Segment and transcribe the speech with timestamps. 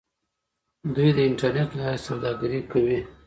[0.95, 2.99] دوی د انټرنیټ له لارې سوداګري کوي.